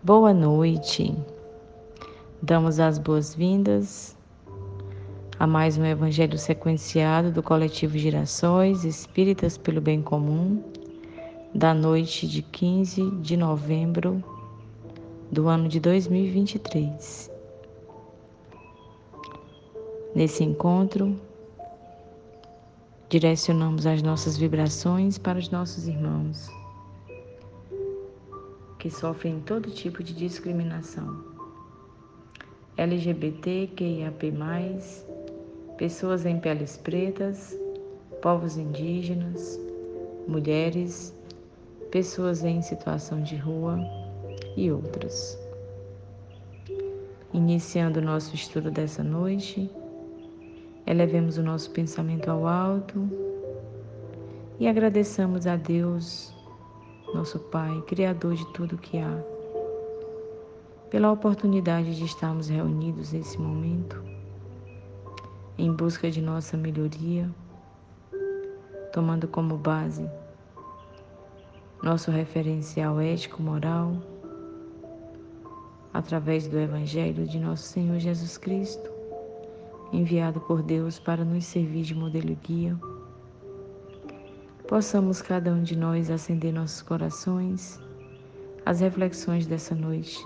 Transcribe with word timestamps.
Boa 0.00 0.32
noite. 0.32 1.12
Damos 2.40 2.78
as 2.78 2.98
boas-vindas 2.98 4.16
a 5.40 5.44
mais 5.44 5.76
um 5.76 5.84
evangelho 5.84 6.38
sequenciado 6.38 7.32
do 7.32 7.42
coletivo 7.42 7.98
Girassóis 7.98 8.84
Espíritas 8.84 9.58
pelo 9.58 9.80
Bem 9.80 10.00
Comum, 10.00 10.62
da 11.52 11.74
noite 11.74 12.28
de 12.28 12.42
15 12.42 13.10
de 13.16 13.36
novembro 13.36 14.22
do 15.32 15.48
ano 15.48 15.68
de 15.68 15.80
2023. 15.80 17.28
Nesse 20.14 20.44
encontro, 20.44 21.20
direcionamos 23.08 23.84
as 23.84 24.00
nossas 24.00 24.36
vibrações 24.36 25.18
para 25.18 25.40
os 25.40 25.50
nossos 25.50 25.88
irmãos 25.88 26.48
que 28.78 28.90
sofrem 28.90 29.40
todo 29.40 29.70
tipo 29.70 30.02
de 30.02 30.14
discriminação. 30.14 31.24
LGBT, 32.76 33.70
QIAP+, 33.74 34.32
pessoas 35.76 36.24
em 36.24 36.38
peles 36.38 36.76
pretas, 36.76 37.58
povos 38.22 38.56
indígenas, 38.56 39.58
mulheres, 40.28 41.12
pessoas 41.90 42.44
em 42.44 42.62
situação 42.62 43.20
de 43.20 43.36
rua 43.36 43.80
e 44.56 44.70
outras. 44.70 45.36
Iniciando 47.32 47.98
o 47.98 48.02
nosso 48.02 48.34
estudo 48.34 48.70
dessa 48.70 49.02
noite, 49.02 49.68
elevemos 50.86 51.36
o 51.36 51.42
nosso 51.42 51.70
pensamento 51.72 52.30
ao 52.30 52.46
alto 52.46 53.08
e 54.60 54.68
agradeçamos 54.68 55.46
a 55.46 55.56
Deus 55.56 56.37
nosso 57.14 57.38
Pai, 57.38 57.82
Criador 57.86 58.34
de 58.34 58.46
tudo 58.52 58.76
que 58.76 58.98
há, 58.98 59.22
pela 60.90 61.10
oportunidade 61.10 61.96
de 61.96 62.04
estarmos 62.04 62.48
reunidos 62.48 63.12
nesse 63.12 63.38
momento, 63.38 64.02
em 65.56 65.72
busca 65.72 66.10
de 66.10 66.20
nossa 66.20 66.56
melhoria, 66.56 67.28
tomando 68.92 69.26
como 69.26 69.56
base 69.56 70.08
nosso 71.82 72.10
referencial 72.10 73.00
ético-moral, 73.00 73.96
através 75.94 76.48
do 76.48 76.58
Evangelho 76.58 77.24
de 77.26 77.38
nosso 77.38 77.62
Senhor 77.64 77.98
Jesus 77.98 78.36
Cristo, 78.36 78.90
enviado 79.92 80.40
por 80.40 80.62
Deus 80.62 80.98
para 80.98 81.24
nos 81.24 81.44
servir 81.44 81.82
de 81.82 81.94
modelo 81.94 82.30
e 82.30 82.34
guia 82.34 82.87
possamos 84.68 85.22
cada 85.22 85.50
um 85.50 85.62
de 85.62 85.74
nós 85.74 86.10
acender 86.10 86.52
nossos 86.52 86.82
corações 86.82 87.80
às 88.66 88.80
reflexões 88.80 89.46
dessa 89.46 89.74
noite, 89.74 90.22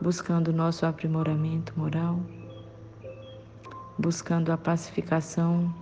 buscando 0.00 0.50
nosso 0.50 0.86
aprimoramento 0.86 1.74
moral, 1.76 2.18
buscando 3.98 4.50
a 4.50 4.56
pacificação 4.56 5.72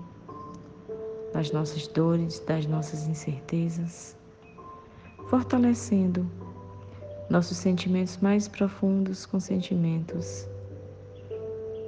das 1.33 1.53
nossas 1.53 1.87
dores, 1.87 2.41
das 2.41 2.67
nossas 2.67 3.07
incertezas, 3.07 4.17
fortalecendo 5.29 6.29
nossos 7.31 7.59
sentimentos 7.59 8.17
mais 8.17 8.49
profundos 8.49 9.25
com 9.25 9.39
sentimentos 9.39 10.49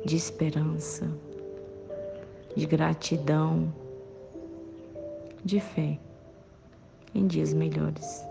de 0.06 0.14
esperança, 0.14 1.10
de 2.54 2.64
gratidão 2.64 3.72
de 5.48 5.60
fé 5.60 5.98
em 7.14 7.26
dias 7.26 7.54
melhores. 7.54 8.22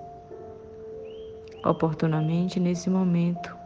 Oportunamente, 1.66 2.60
nesse 2.60 2.92
momento 2.92 3.58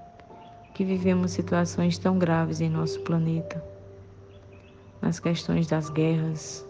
que 0.73 0.85
vivemos 0.85 1.31
situações 1.31 1.97
tão 1.97 2.17
graves 2.17 2.61
em 2.61 2.69
nosso 2.69 3.01
planeta, 3.01 3.62
nas 5.01 5.19
questões 5.19 5.67
das 5.67 5.89
guerras, 5.89 6.66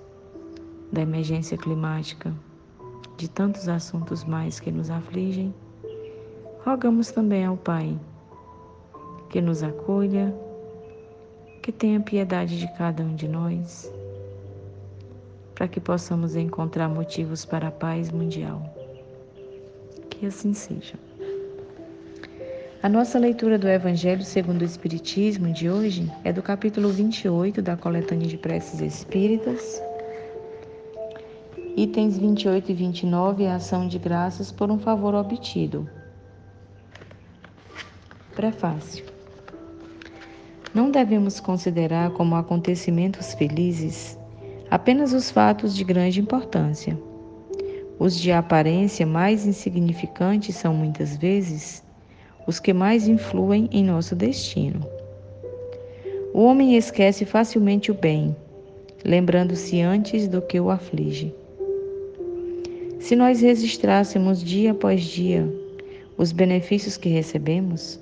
da 0.92 1.02
emergência 1.02 1.56
climática, 1.56 2.34
de 3.16 3.30
tantos 3.30 3.69
assuntos 3.69 4.24
mais 4.24 4.59
que 4.59 4.72
nos 4.72 4.90
afligem, 4.90 5.53
rogamos 6.66 7.12
também 7.12 7.46
ao 7.46 7.58
Pai 7.58 7.96
que 9.30 9.40
nos 9.40 9.62
acolha, 9.62 10.36
que 11.62 11.72
tenha 11.72 12.00
piedade 12.00 12.58
de 12.58 12.68
cada 12.75 13.03
um 13.03 13.13
de 13.13 13.28
nós 13.28 14.00
para 15.62 15.68
que 15.68 15.80
possamos 15.80 16.36
encontrar 16.36 16.90
motivos 16.90 17.46
para 17.46 17.68
a 17.68 17.72
paz 17.72 18.10
mundial. 18.10 18.68
Que 20.10 20.26
assim 20.26 20.56
seja. 20.56 20.96
A 22.82 22.90
nossa 22.90 23.20
leitura 23.20 23.60
do 23.60 23.68
Evangelho 23.70 24.24
segundo 24.24 24.64
o 24.64 24.66
Espiritismo 24.66 25.54
de 25.54 25.70
hoje 25.70 26.12
é 26.24 26.34
do 26.34 26.42
capítulo 26.42 26.90
28 26.90 27.62
da 27.62 27.78
Coletânea 27.78 28.28
de 28.28 28.40
Preces 28.40 28.82
Espíritas, 28.82 29.80
itens 31.78 32.18
28 32.18 32.72
e 32.72 32.74
29, 32.74 33.46
a 33.46 33.58
ação 33.58 33.88
de 33.88 34.00
graças 34.00 34.52
por 34.52 34.72
um 34.72 34.80
favor 34.80 35.14
obtido. 35.14 35.88
Prefácio. 38.34 39.06
Não 40.74 40.90
devemos 40.90 41.40
considerar 41.40 42.10
como 42.14 42.36
acontecimentos 42.36 43.36
felizes 43.36 44.20
apenas 44.72 45.12
os 45.12 45.30
fatos 45.30 45.76
de 45.76 45.84
grande 45.84 46.22
importância. 46.22 46.98
Os 48.00 48.18
de 48.18 48.32
aparência 48.32 49.06
mais 49.06 49.46
insignificantes 49.46 50.56
são 50.56 50.74
muitas 50.74 51.18
vezes 51.18 51.84
os 52.48 52.58
que 52.58 52.72
mais 52.72 53.06
influem 53.06 53.68
em 53.70 53.84
nosso 53.84 54.16
destino. 54.16 54.88
O 56.34 56.44
homem 56.44 56.78
esquece 56.78 57.26
facilmente 57.26 57.92
o 57.92 57.94
bem, 57.94 58.34
lembrando-se 59.04 59.81
antes 59.81 60.30
do 60.30 60.42
que 60.42 60.58
o 60.58 60.72
aflige. 60.72 61.36
Se 62.98 63.14
nós 63.14 63.42
registrássemos 63.42 64.42
dia 64.42 64.72
após 64.72 65.04
dia 65.04 65.46
os 66.18 66.31
benefícios 66.31 66.96
que 66.96 67.10
recebemos, 67.10 68.00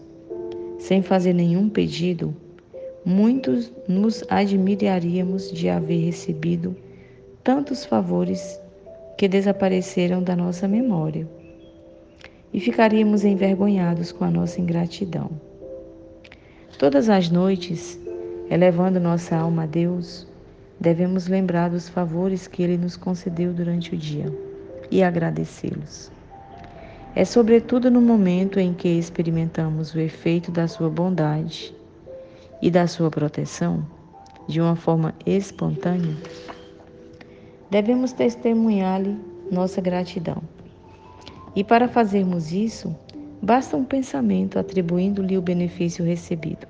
sem 0.77 1.01
fazer 1.01 1.33
nenhum 1.33 1.67
pedido, 1.67 2.35
muitos 3.09 3.71
nos 3.87 4.23
admiraríamos 4.29 5.51
de 5.51 5.67
haver 5.67 6.05
recebido 6.05 6.75
tantos 7.43 7.83
favores 7.83 8.61
que 9.17 9.27
desapareceram 9.27 10.21
da 10.21 10.35
nossa 10.35 10.67
memória 10.67 11.27
e 12.53 12.59
ficaríamos 12.59 13.25
envergonhados 13.25 14.11
com 14.11 14.25
a 14.25 14.29
nossa 14.29 14.61
ingratidão. 14.61 15.31
Todas 16.77 17.09
as 17.09 17.31
noites, 17.31 17.99
elevando 18.47 18.99
nossa 18.99 19.35
alma 19.35 19.63
a 19.63 19.65
Deus, 19.65 20.27
devemos 20.79 21.27
lembrar 21.27 21.71
dos 21.71 21.89
favores 21.89 22.47
que 22.47 22.61
Ele 22.61 22.77
nos 22.77 22.95
concedeu 22.95 23.51
durante 23.51 23.95
o 23.95 23.97
dia 23.97 24.31
e 24.91 25.01
agradecê-los. 25.01 26.11
É 27.15 27.25
sobretudo 27.25 27.89
no 27.89 28.01
momento 28.01 28.59
em 28.59 28.71
que 28.71 28.87
experimentamos 28.87 29.95
o 29.95 29.99
efeito 29.99 30.51
da 30.51 30.67
Sua 30.67 30.91
bondade 30.91 31.78
e 32.61 32.69
da 32.69 32.87
sua 32.87 33.09
proteção 33.09 33.85
de 34.47 34.59
uma 34.59 34.75
forma 34.75 35.13
espontânea, 35.25 36.15
devemos 37.69 38.11
testemunhar-lhe 38.11 39.17
nossa 39.51 39.79
gratidão. 39.79 40.41
E 41.55 41.63
para 41.63 41.87
fazermos 41.87 42.51
isso, 42.51 42.95
basta 43.41 43.77
um 43.77 43.83
pensamento 43.83 44.57
atribuindo-lhe 44.59 45.37
o 45.37 45.41
benefício 45.41 46.03
recebido, 46.03 46.67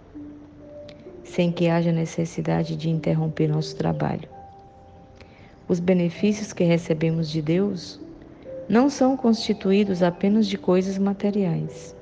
sem 1.24 1.52
que 1.52 1.70
haja 1.70 1.92
necessidade 1.92 2.76
de 2.76 2.90
interromper 2.90 3.48
nosso 3.48 3.76
trabalho. 3.76 4.28
Os 5.68 5.80
benefícios 5.80 6.52
que 6.52 6.64
recebemos 6.64 7.30
de 7.30 7.42
Deus 7.42 8.00
não 8.68 8.90
são 8.90 9.16
constituídos 9.16 10.04
apenas 10.04 10.48
de 10.48 10.58
coisas 10.58 10.98
materiais 10.98 11.96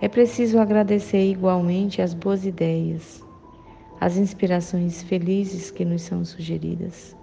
é 0.00 0.06
preciso 0.06 0.60
agradecer 0.60 1.28
igualmente 1.28 2.00
as 2.00 2.14
boas 2.14 2.46
ideias, 2.46 3.20
as 4.00 4.16
inspirações 4.16 5.02
felizes 5.02 5.72
que 5.72 5.84
nos 5.84 6.02
são 6.02 6.24
sugeridas. 6.24 7.16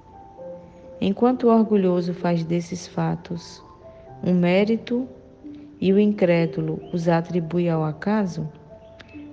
Enquanto 0.99 1.47
o 1.47 1.49
orgulhoso 1.49 2.13
faz 2.13 2.43
desses 2.43 2.85
fatos 2.85 3.63
um 4.21 4.33
mérito 4.33 5.07
e 5.79 5.93
o 5.93 5.99
incrédulo 5.99 6.81
os 6.91 7.07
atribui 7.07 7.69
ao 7.69 7.83
acaso, 7.83 8.47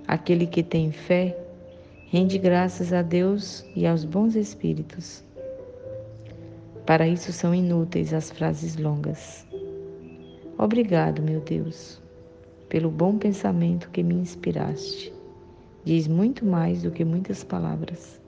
aquele 0.07 0.47
que 0.47 0.63
tem 0.63 0.91
fé 0.91 1.37
rende 2.07 2.37
graças 2.37 2.93
a 2.93 3.01
Deus 3.01 3.65
e 3.75 3.85
aos 3.85 4.05
bons 4.05 4.35
espíritos. 4.35 5.21
Para 6.85 7.07
isso 7.07 7.33
são 7.33 7.53
inúteis 7.53 8.13
as 8.13 8.31
frases 8.31 8.77
longas. 8.77 9.45
Obrigado, 10.57 11.21
meu 11.21 11.41
Deus 11.41 12.02
pelo 12.73 12.89
bom 12.89 13.19
pensamento 13.19 13.91
que 13.91 14.01
me 14.01 14.15
inspiraste. 14.15 15.13
Diz 15.85 16.07
muito 16.07 16.43
mais 16.43 16.81
do 16.81 16.89
que 16.89 17.05
muitas 17.05 17.43
palavras. 17.43 18.19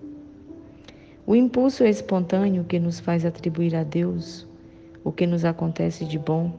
O 1.25 1.36
impulso 1.36 1.83
espontâneo 1.83 2.63
que 2.63 2.80
nos 2.80 3.00
faz 3.00 3.25
atribuir 3.25 3.75
a 3.75 3.81
Deus 3.81 4.47
o 5.03 5.12
que 5.12 5.25
nos 5.25 5.44
acontece 5.44 6.06
de 6.06 6.19
bom 6.19 6.53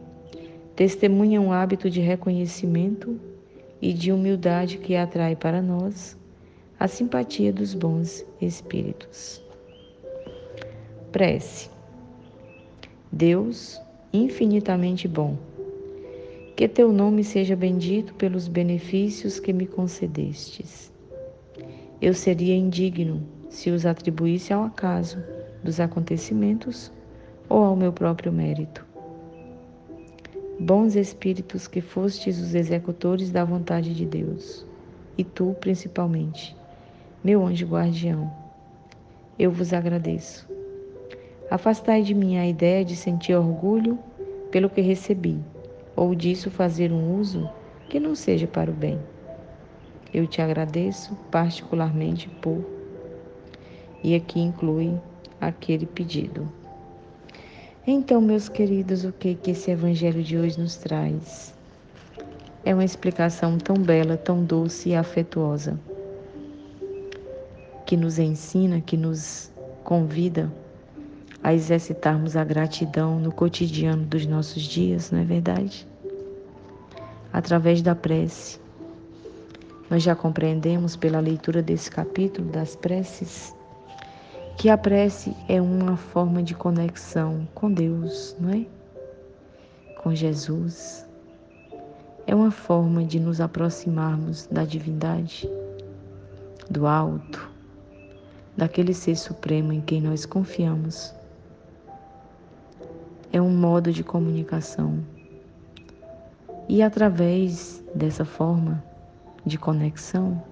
testemunha 0.75 1.41
um 1.41 1.53
hábito 1.53 1.89
de 1.89 2.01
reconhecimento 2.01 3.21
e 3.81 3.93
de 3.93 4.11
humildade 4.11 4.79
que 4.79 4.97
atrai 4.97 5.37
para 5.37 5.63
nós 5.63 6.19
a 6.81 6.89
simpatia 6.89 7.53
dos 7.53 7.73
bons 7.73 8.27
espíritos. 8.41 9.41
Prece. 11.13 11.71
Deus, 13.13 13.81
infinitamente 14.13 15.07
bom, 15.07 15.37
que 16.57 16.67
teu 16.67 16.91
nome 16.91 17.23
seja 17.23 17.55
bendito 17.55 18.15
pelos 18.15 18.49
benefícios 18.49 19.39
que 19.39 19.53
me 19.53 19.67
concedestes. 19.67 20.91
Eu 22.01 22.15
seria 22.15 22.57
indigno 22.57 23.23
se 23.51 23.69
os 23.69 23.85
atribuísse 23.85 24.55
ao 24.55 24.65
acaso 24.65 25.23
dos 25.63 25.79
acontecimentos 25.81 26.91
ou 27.47 27.63
ao 27.63 27.77
meu 27.77 27.93
próprio 27.93 28.33
mérito. 28.33 28.87
Bons 30.59 30.97
espíritos 30.97 31.69
que 31.69 31.83
fostes 31.83 32.41
os 32.41 32.55
executores 32.55 33.31
da 33.31 33.45
vontade 33.45 33.95
de 33.95 34.07
Deus, 34.07 34.65
e 35.19 35.23
tu 35.23 35.55
principalmente, 35.61 36.57
meu 37.23 37.45
anjo 37.47 37.67
guardião, 37.67 38.33
eu 39.39 39.51
vos 39.51 39.75
agradeço. 39.75 40.49
Afastai 41.51 42.01
de 42.01 42.15
mim 42.15 42.39
a 42.39 42.49
ideia 42.49 42.83
de 42.83 42.97
sentir 42.97 43.35
orgulho 43.35 43.99
pelo 44.51 44.71
que 44.71 44.81
recebi, 44.81 45.39
ou 45.97 46.15
disso 46.15 46.51
fazer 46.51 46.93
um 46.93 47.19
uso 47.19 47.49
que 47.89 47.99
não 47.99 48.15
seja 48.15 48.47
para 48.47 48.71
o 48.71 48.75
bem. 48.75 49.01
Eu 50.13 50.27
te 50.27 50.43
agradeço 50.43 51.17
particularmente 51.31 52.29
por. 52.29 52.65
E 54.05 54.15
aqui 54.15 54.39
inclui 54.39 54.95
aquele 55.41 55.87
pedido. 55.87 56.47
Então, 57.87 58.21
meus 58.21 58.49
queridos, 58.49 59.05
o 59.05 59.13
que, 59.13 59.35
que 59.35 59.53
esse 59.53 59.71
Evangelho 59.71 60.23
de 60.23 60.37
hoje 60.37 60.59
nos 60.61 60.77
traz? 60.77 61.55
É 62.65 62.75
uma 62.75 62.85
explicação 62.85 63.59
tão 63.59 63.77
bela, 63.77 64.17
tão 64.17 64.45
doce 64.45 64.91
e 64.91 64.97
afetuosa, 64.97 65.79
que 67.87 67.97
nos 67.97 68.19
ensina, 68.19 68.81
que 68.81 68.97
nos 68.97 69.53
convida 69.85 70.53
a 71.43 71.55
exercitarmos 71.55 72.37
a 72.37 72.45
gratidão 72.45 73.19
no 73.19 73.33
cotidiano 73.33 74.05
dos 74.05 74.27
nossos 74.27 74.63
dias, 74.63 75.11
não 75.11 75.21
é 75.21 75.25
verdade? 75.25 75.87
Através 77.33 77.83
da 77.83 77.95
prece. 77.95 78.59
Nós 79.89 80.03
já 80.03 80.17
compreendemos 80.17 80.97
pela 80.97 81.21
leitura 81.21 81.63
desse 81.63 81.91
capítulo 81.91 82.51
das 82.51 82.75
preces 82.75 83.55
que 84.57 84.71
a 84.71 84.79
prece 84.79 85.37
é 85.49 85.61
uma 85.61 85.99
forma 85.99 86.43
de 86.43 86.55
conexão 86.55 87.47
com 87.55 87.71
Deus, 87.71 88.35
não 88.41 88.51
é? 88.51 88.65
Com 90.03 90.15
Jesus. 90.15 91.07
É 92.27 92.35
uma 92.35 92.51
forma 92.51 93.05
de 93.05 93.21
nos 93.21 93.39
aproximarmos 93.39 94.47
da 94.47 94.65
divindade, 94.65 95.49
do 96.71 96.87
alto, 96.87 97.51
daquele 98.57 98.95
ser 98.95 99.15
supremo 99.17 99.75
em 99.75 99.81
quem 99.83 100.01
nós 100.01 100.25
confiamos. 100.25 101.15
É 103.33 103.41
um 103.41 103.51
modo 103.51 103.93
de 103.93 104.05
comunicação. 104.05 104.99
E 106.69 106.83
através 106.83 107.83
dessa 107.95 108.25
forma 108.25 108.83
de 109.45 109.59
conexão, 109.59 110.43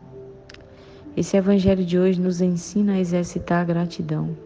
esse 1.16 1.36
Evangelho 1.36 1.84
de 1.84 1.98
hoje 1.98 2.20
nos 2.20 2.40
ensina 2.40 2.94
a 2.94 3.00
exercitar 3.00 3.60
a 3.60 3.64
gratidão, 3.64 4.36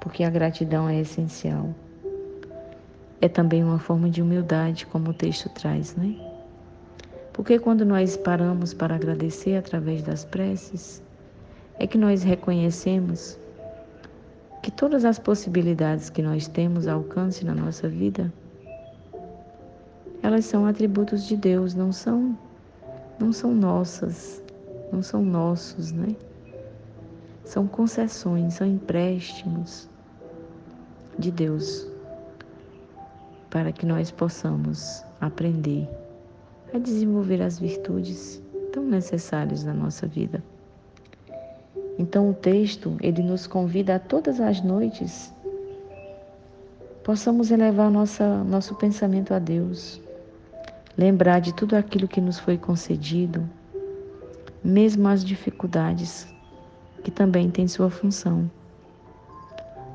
porque 0.00 0.22
a 0.22 0.30
gratidão 0.30 0.88
é 0.88 1.00
essencial. 1.00 1.74
É 3.20 3.28
também 3.28 3.64
uma 3.64 3.78
forma 3.78 4.10
de 4.10 4.20
humildade, 4.20 4.86
como 4.86 5.10
o 5.10 5.14
texto 5.14 5.48
traz, 5.48 5.96
né? 5.96 6.14
Porque 7.32 7.58
quando 7.58 7.84
nós 7.84 8.16
paramos 8.16 8.72
para 8.72 8.94
agradecer 8.94 9.56
através 9.56 10.02
das 10.02 10.24
preces, 10.24 11.02
é 11.78 11.86
que 11.86 11.98
nós 11.98 12.22
reconhecemos 12.22 13.38
que 14.66 14.70
todas 14.72 15.04
as 15.04 15.16
possibilidades 15.16 16.10
que 16.10 16.20
nós 16.20 16.48
temos 16.48 16.88
alcance 16.88 17.44
na 17.44 17.54
nossa 17.54 17.88
vida, 17.88 18.32
elas 20.20 20.44
são 20.44 20.66
atributos 20.66 21.24
de 21.24 21.36
Deus, 21.36 21.72
não 21.72 21.92
são 21.92 22.36
não 23.16 23.32
são 23.32 23.54
nossas 23.54 24.42
não 24.90 25.04
são 25.04 25.24
nossos, 25.24 25.92
né? 25.92 26.16
São 27.44 27.68
concessões, 27.68 28.54
são 28.54 28.66
empréstimos 28.66 29.88
de 31.16 31.30
Deus 31.30 31.86
para 33.48 33.70
que 33.70 33.86
nós 33.86 34.10
possamos 34.10 35.04
aprender 35.20 35.88
a 36.74 36.78
desenvolver 36.78 37.40
as 37.40 37.60
virtudes 37.60 38.42
tão 38.72 38.82
necessárias 38.82 39.62
na 39.62 39.72
nossa 39.72 40.08
vida. 40.08 40.42
Então 41.98 42.30
o 42.30 42.34
texto, 42.34 42.96
ele 43.00 43.22
nos 43.22 43.46
convida 43.46 43.96
a 43.96 43.98
todas 43.98 44.40
as 44.40 44.60
noites 44.62 45.34
possamos 47.06 47.52
elevar 47.52 47.88
nossa, 47.88 48.42
nosso 48.42 48.74
pensamento 48.74 49.32
a 49.32 49.38
Deus, 49.38 50.00
lembrar 50.98 51.38
de 51.38 51.54
tudo 51.54 51.76
aquilo 51.76 52.08
que 52.08 52.20
nos 52.20 52.36
foi 52.36 52.58
concedido, 52.58 53.48
mesmo 54.64 55.06
as 55.06 55.24
dificuldades, 55.24 56.26
que 57.04 57.10
também 57.12 57.48
têm 57.48 57.68
sua 57.68 57.88
função. 57.88 58.50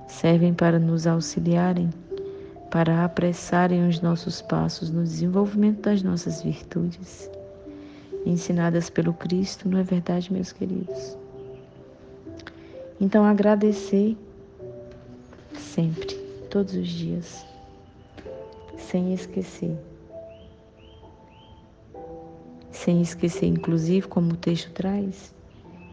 Servem 0.07 0.53
para 0.53 0.80
nos 0.80 1.06
auxiliarem, 1.06 1.89
para 2.69 3.03
apressarem 3.03 3.89
os 3.89 4.00
nossos 4.00 4.42
passos 4.42 4.89
no 4.89 5.03
desenvolvimento 5.03 5.81
das 5.81 6.01
nossas 6.01 6.42
virtudes, 6.42 7.30
ensinadas 8.25 8.89
pelo 8.89 9.12
Cristo, 9.12 9.68
não 9.68 9.80
é 9.80 9.83
verdade, 9.83 10.31
meus 10.31 10.53
queridos? 10.53 11.20
Então, 13.01 13.25
agradecer 13.25 14.15
sempre, 15.57 16.15
todos 16.50 16.74
os 16.75 16.88
dias, 16.88 17.45
sem 18.77 19.13
esquecer 19.13 19.75
sem 22.83 23.00
esquecer, 23.00 23.45
inclusive, 23.45 24.07
como 24.07 24.33
o 24.33 24.38
texto 24.38 24.71
traz, 24.71 25.36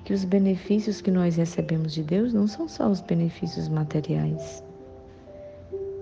que 0.04 0.14
os 0.14 0.24
benefícios 0.24 1.02
que 1.02 1.10
nós 1.10 1.36
recebemos 1.36 1.92
de 1.92 2.02
Deus 2.02 2.32
não 2.32 2.46
são 2.48 2.66
só 2.66 2.88
os 2.88 3.02
benefícios 3.02 3.68
materiais, 3.68 4.64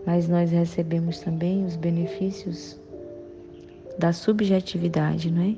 mas 0.07 0.29
nós 0.29 0.53
recebemos 0.53 1.19
também 1.19 1.65
os 1.65 1.75
benefícios 1.75 2.79
da 3.99 4.13
subjetividade, 4.13 5.29
não 5.29 5.43
é? 5.43 5.57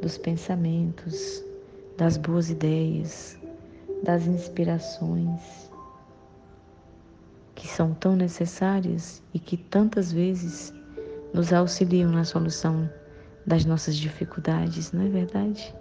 Dos 0.00 0.18
pensamentos, 0.18 1.44
das 1.96 2.16
boas 2.16 2.50
ideias, 2.50 3.38
das 4.02 4.26
inspirações 4.26 5.70
que 7.54 7.68
são 7.68 7.94
tão 7.94 8.16
necessárias 8.16 9.22
e 9.32 9.38
que 9.38 9.56
tantas 9.56 10.12
vezes 10.12 10.74
nos 11.32 11.52
auxiliam 11.52 12.10
na 12.10 12.24
solução 12.24 12.90
das 13.46 13.64
nossas 13.64 13.96
dificuldades, 13.96 14.92
não 14.92 15.02
é 15.02 15.08
verdade? 15.08 15.74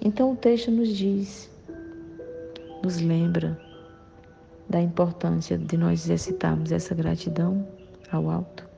Então 0.00 0.32
o 0.32 0.36
texto 0.36 0.70
nos 0.70 0.88
diz, 0.96 1.50
nos 2.82 3.00
lembra 3.00 3.60
da 4.68 4.80
importância 4.80 5.58
de 5.58 5.76
nós 5.76 6.04
exercitarmos 6.04 6.70
essa 6.70 6.94
gratidão 6.94 7.66
ao 8.10 8.30
alto 8.30 8.68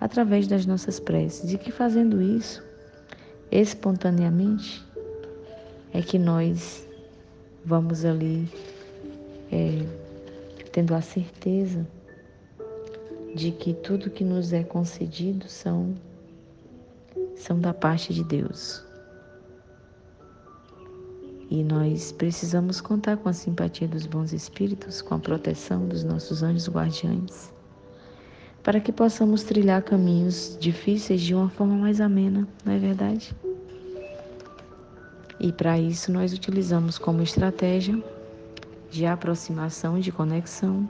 através 0.00 0.46
das 0.46 0.64
nossas 0.64 1.00
preces 1.00 1.52
e 1.52 1.58
que 1.58 1.72
fazendo 1.72 2.22
isso 2.22 2.62
espontaneamente 3.50 4.84
é 5.92 6.02
que 6.02 6.18
nós 6.18 6.85
vamos 7.66 8.04
ali 8.04 8.48
é, 9.50 9.84
tendo 10.70 10.94
a 10.94 11.00
certeza 11.00 11.86
de 13.34 13.50
que 13.50 13.74
tudo 13.74 14.08
que 14.08 14.22
nos 14.22 14.52
é 14.52 14.62
concedido 14.62 15.48
são 15.48 15.94
são 17.34 17.60
da 17.60 17.74
parte 17.74 18.14
de 18.14 18.24
Deus. 18.24 18.82
E 21.50 21.62
nós 21.62 22.12
precisamos 22.12 22.80
contar 22.80 23.18
com 23.18 23.28
a 23.28 23.32
simpatia 23.32 23.86
dos 23.86 24.06
bons 24.06 24.32
espíritos, 24.32 25.02
com 25.02 25.14
a 25.14 25.18
proteção 25.18 25.86
dos 25.86 26.02
nossos 26.02 26.42
anjos 26.42 26.68
guardiães, 26.68 27.52
para 28.62 28.80
que 28.80 28.90
possamos 28.90 29.42
trilhar 29.42 29.82
caminhos 29.82 30.56
difíceis 30.58 31.20
de 31.20 31.34
uma 31.34 31.50
forma 31.50 31.76
mais 31.76 32.00
amena, 32.00 32.48
não 32.64 32.72
é 32.72 32.78
verdade? 32.78 33.36
E 35.38 35.52
para 35.52 35.78
isso 35.78 36.10
nós 36.12 36.32
utilizamos 36.32 36.98
como 36.98 37.22
estratégia 37.22 38.02
de 38.90 39.04
aproximação 39.04 40.00
de 40.00 40.10
conexão 40.10 40.88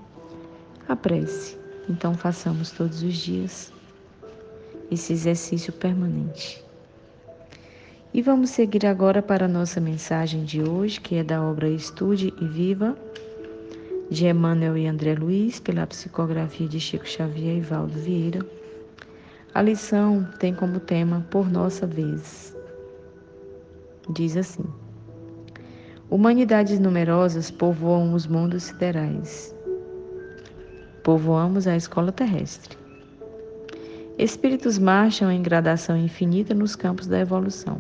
a 0.88 0.95
prece. 0.95 1.59
Então 1.88 2.15
façamos 2.15 2.71
todos 2.71 3.03
os 3.03 3.15
dias 3.15 3.73
esse 4.91 5.12
exercício 5.12 5.73
permanente. 5.73 6.65
E 8.15 8.23
vamos 8.23 8.50
seguir 8.50 8.87
agora 8.87 9.21
para 9.21 9.45
a 9.45 9.49
nossa 9.49 9.81
mensagem 9.81 10.45
de 10.45 10.62
hoje, 10.62 11.00
que 11.00 11.17
é 11.17 11.25
da 11.25 11.43
obra 11.43 11.69
Estude 11.69 12.33
e 12.41 12.47
Viva, 12.47 12.97
de 14.09 14.26
Emmanuel 14.26 14.79
e 14.79 14.87
André 14.87 15.15
Luiz, 15.15 15.61
pela 15.61 15.87
psicografia 15.87 16.69
de 16.69 16.81
Chico 16.81 17.07
Xavier 17.07 17.59
e 17.59 17.61
Valdo 17.61 17.99
Vieira. 17.99 18.47
A 19.53 19.61
lição 19.61 20.26
tem 20.38 20.55
como 20.55 20.81
tema 20.81 21.26
Por 21.31 21.50
Nossa 21.50 21.87
Vez. 21.87 22.56
Diz 24.11 24.37
assim: 24.37 24.65
Humanidades 26.09 26.79
numerosas 26.79 27.51
povoam 27.51 28.15
os 28.15 28.27
mundos 28.27 28.65
siderais. 28.65 29.55
Povoamos 31.03 31.67
a 31.67 31.77
escola 31.77 32.13
terrestre. 32.13 32.79
Espíritos 34.19 34.79
marcham 34.79 35.31
em 35.31 35.43
gradação 35.43 35.97
infinita 35.97 36.55
nos 36.55 36.77
campos 36.77 37.07
da 37.07 37.19
evolução. 37.19 37.79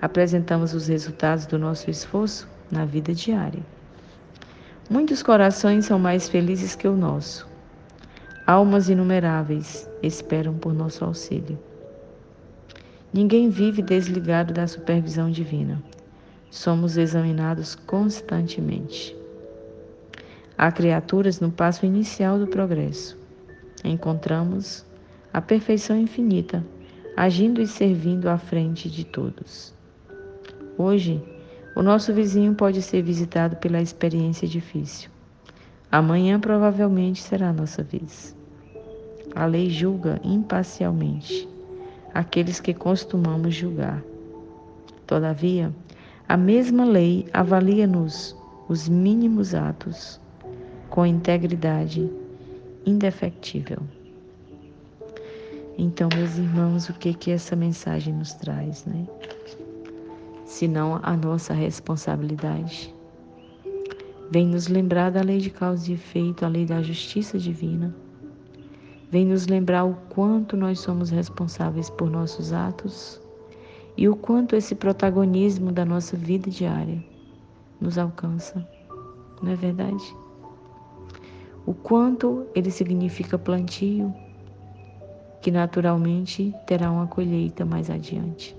Apresentamos 0.00 0.74
os 0.74 0.86
resultados 0.88 1.46
do 1.46 1.58
nosso 1.58 1.90
esforço 1.90 2.46
na 2.70 2.84
vida 2.84 3.14
diária. 3.14 3.62
Muitos 4.90 5.22
corações 5.22 5.86
são 5.86 5.98
mais 5.98 6.28
felizes 6.28 6.76
que 6.76 6.86
o 6.86 6.94
nosso. 6.94 7.48
Almas 8.46 8.90
inumeráveis 8.90 9.88
esperam 10.02 10.52
por 10.54 10.74
nosso 10.74 11.02
auxílio. 11.04 11.58
Ninguém 13.14 13.48
vive 13.48 13.80
desligado 13.80 14.52
da 14.52 14.66
supervisão 14.66 15.30
divina. 15.30 15.80
Somos 16.50 16.96
examinados 16.96 17.76
constantemente. 17.76 19.16
Há 20.58 20.72
criaturas 20.72 21.38
no 21.38 21.48
passo 21.48 21.86
inicial 21.86 22.40
do 22.40 22.48
progresso. 22.48 23.16
Encontramos 23.84 24.84
a 25.32 25.40
perfeição 25.40 25.96
infinita, 25.96 26.66
agindo 27.16 27.62
e 27.62 27.68
servindo 27.68 28.28
à 28.28 28.36
frente 28.36 28.90
de 28.90 29.04
todos. 29.04 29.72
Hoje, 30.76 31.22
o 31.76 31.84
nosso 31.84 32.12
vizinho 32.12 32.56
pode 32.56 32.82
ser 32.82 33.00
visitado 33.00 33.54
pela 33.58 33.80
experiência 33.80 34.48
difícil. 34.48 35.08
Amanhã 35.88 36.40
provavelmente 36.40 37.22
será 37.22 37.50
a 37.50 37.52
nossa 37.52 37.80
vez. 37.80 38.36
A 39.36 39.46
lei 39.46 39.70
julga 39.70 40.20
imparcialmente 40.24 41.53
aqueles 42.14 42.60
que 42.60 42.72
costumamos 42.72 43.54
julgar. 43.54 44.02
Todavia, 45.06 45.74
a 46.28 46.36
mesma 46.36 46.84
lei 46.84 47.26
avalia-nos 47.32 48.36
os 48.68 48.88
mínimos 48.88 49.54
atos 49.54 50.20
com 50.88 51.04
integridade 51.04 52.08
indefectível. 52.86 53.78
Então, 55.76 56.08
meus 56.16 56.38
irmãos, 56.38 56.88
o 56.88 56.94
que 56.94 57.12
que 57.12 57.30
essa 57.32 57.56
mensagem 57.56 58.14
nos 58.14 58.32
traz, 58.32 58.84
né? 58.86 59.06
senão 60.54 61.00
a 61.02 61.16
nossa 61.16 61.52
responsabilidade. 61.52 62.94
Vem 64.30 64.46
nos 64.46 64.68
lembrar 64.68 65.10
da 65.10 65.20
lei 65.20 65.38
de 65.38 65.50
causa 65.50 65.90
e 65.90 65.94
efeito, 65.94 66.44
a 66.44 66.48
lei 66.48 66.64
da 66.64 66.80
justiça 66.80 67.38
divina. 67.38 67.94
Vem 69.14 69.24
nos 69.24 69.46
lembrar 69.46 69.84
o 69.84 69.94
quanto 70.08 70.56
nós 70.56 70.80
somos 70.80 71.08
responsáveis 71.08 71.88
por 71.88 72.10
nossos 72.10 72.52
atos 72.52 73.20
e 73.96 74.08
o 74.08 74.16
quanto 74.16 74.56
esse 74.56 74.74
protagonismo 74.74 75.70
da 75.70 75.84
nossa 75.84 76.16
vida 76.16 76.50
diária 76.50 77.00
nos 77.80 77.96
alcança. 77.96 78.68
Não 79.40 79.52
é 79.52 79.54
verdade? 79.54 80.02
O 81.64 81.72
quanto 81.72 82.44
ele 82.56 82.72
significa 82.72 83.38
plantio, 83.38 84.12
que 85.40 85.48
naturalmente 85.52 86.52
terá 86.66 86.90
uma 86.90 87.06
colheita 87.06 87.64
mais 87.64 87.88
adiante. 87.88 88.56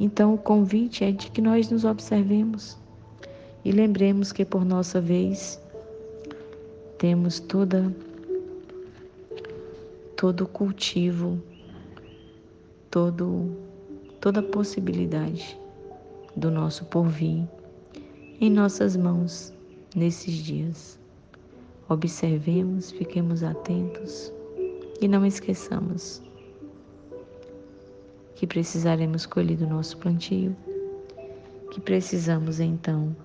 Então, 0.00 0.32
o 0.32 0.38
convite 0.38 1.04
é 1.04 1.12
de 1.12 1.30
que 1.30 1.42
nós 1.42 1.70
nos 1.70 1.84
observemos 1.84 2.78
e 3.66 3.70
lembremos 3.70 4.32
que, 4.32 4.46
por 4.46 4.64
nossa 4.64 4.98
vez, 4.98 5.60
temos 6.96 7.38
toda 7.38 7.94
todo 10.20 10.46
cultivo, 10.46 11.42
todo, 12.90 13.56
toda 14.20 14.42
possibilidade 14.42 15.58
do 16.36 16.50
nosso 16.50 16.84
porvir 16.84 17.48
em 18.38 18.50
nossas 18.50 18.98
mãos 18.98 19.50
nesses 19.96 20.34
dias. 20.34 20.98
Observemos, 21.88 22.90
fiquemos 22.90 23.42
atentos 23.42 24.30
e 25.00 25.08
não 25.08 25.24
esqueçamos 25.24 26.20
que 28.34 28.46
precisaremos 28.46 29.24
colher 29.24 29.56
do 29.56 29.66
nosso 29.66 29.96
plantio, 29.96 30.54
que 31.70 31.80
precisamos 31.80 32.60
então 32.60 33.16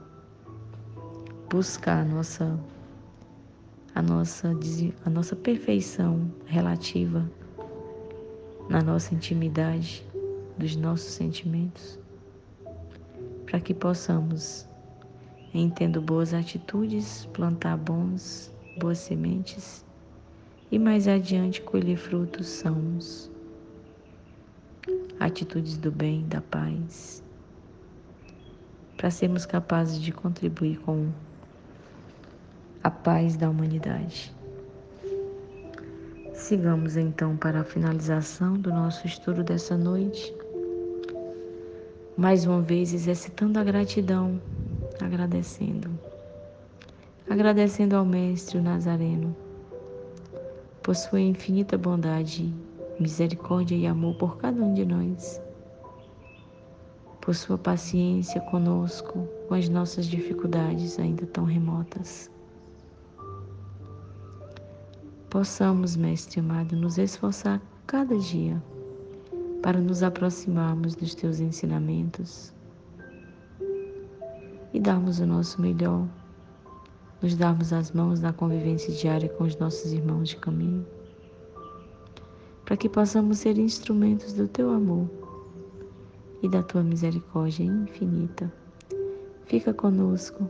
buscar 1.50 2.06
nossa 2.06 2.58
a 3.96 4.02
nossa 4.02 4.52
a 5.06 5.10
nossa 5.10 5.38
perfeição 5.38 6.30
relativa 6.46 7.32
na 8.70 8.82
nossa 8.82 9.16
intimidade 9.16 10.06
dos 10.58 10.76
nossos 10.76 11.14
sentimentos, 11.14 11.98
para 13.46 13.62
que 13.62 13.74
possamos, 13.74 14.68
em 15.54 15.70
tendo 15.70 16.02
boas 16.02 16.34
atitudes, 16.34 17.26
plantar 17.32 17.78
bons, 17.78 18.52
boas 18.78 18.98
sementes 18.98 19.86
e 20.70 20.78
mais 20.78 21.08
adiante 21.08 21.62
colher 21.62 21.98
frutos 21.98 22.48
sãos. 22.48 23.32
Atitudes 25.20 25.78
do 25.78 25.90
bem, 25.90 26.28
da 26.28 26.42
paz, 26.42 27.24
para 28.98 29.10
sermos 29.10 29.46
capazes 29.46 30.02
de 30.02 30.12
contribuir 30.12 30.80
com 30.80 31.10
a 32.86 32.92
paz 32.92 33.36
da 33.36 33.50
humanidade. 33.50 34.32
Sigamos 36.36 36.96
então 36.96 37.36
para 37.36 37.62
a 37.62 37.64
finalização 37.64 38.54
do 38.54 38.70
nosso 38.70 39.08
estudo 39.08 39.44
dessa 39.44 39.76
noite. 39.76 40.32
Mais 42.16 42.46
uma 42.46 42.62
vez 42.62 42.94
exercitando 42.94 43.58
a 43.58 43.64
gratidão, 43.64 44.40
agradecendo. 45.02 45.90
Agradecendo 47.28 47.96
ao 47.96 48.06
Mestre 48.06 48.62
Nazareno 48.62 49.36
por 50.84 50.96
sua 50.96 51.20
infinita 51.20 51.80
bondade 51.80 52.54
misericórdia 53.00 53.76
e 53.76 53.88
amor 53.88 54.14
por 54.18 54.38
cada 54.38 54.62
um 54.62 54.76
de 54.76 54.86
nós, 54.86 55.42
por 57.20 57.34
sua 57.34 57.58
paciência 57.58 58.40
conosco, 58.42 59.28
com 59.48 59.56
as 59.56 59.68
nossas 59.70 60.06
dificuldades 60.06 61.00
ainda 61.00 61.26
tão 61.26 61.46
remotas. 61.46 62.35
Possamos, 65.36 65.98
Mestre 65.98 66.40
amado, 66.40 66.78
nos 66.78 66.98
esforçar 66.98 67.62
cada 67.86 68.18
dia 68.18 68.64
para 69.62 69.82
nos 69.82 70.02
aproximarmos 70.02 70.96
dos 70.96 71.14
teus 71.14 71.42
ensinamentos 71.42 72.54
e 74.74 74.80
darmos 74.80 75.20
o 75.20 75.26
nosso 75.26 75.62
melhor, 75.62 76.08
nos 77.22 77.36
darmos 77.36 77.74
as 77.74 77.92
mãos 77.92 78.22
na 78.22 78.32
convivência 78.32 78.94
diária 78.94 79.28
com 79.28 79.44
os 79.44 79.58
nossos 79.58 79.92
irmãos 79.92 80.30
de 80.30 80.38
caminho 80.38 80.88
para 82.64 82.78
que 82.78 82.88
possamos 82.88 83.40
ser 83.40 83.58
instrumentos 83.58 84.32
do 84.32 84.48
teu 84.48 84.70
amor 84.70 85.10
e 86.42 86.48
da 86.48 86.64
tua 86.64 86.82
misericórdia 86.82 87.66
infinita. 87.66 88.50
Fica 89.48 89.74
conosco, 89.74 90.50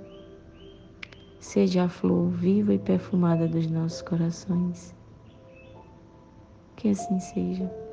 seja 1.46 1.84
a 1.84 1.90
flor 1.90 2.30
viva 2.30 2.74
e 2.74 2.80
perfumada 2.80 3.48
dos 3.48 3.68
nossos 3.68 4.02
corações. 4.02 4.96
Que 6.76 6.90
assim 6.90 7.20
seja. 7.20 7.85